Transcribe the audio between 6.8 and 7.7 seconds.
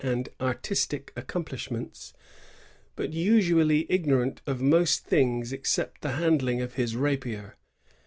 rapier.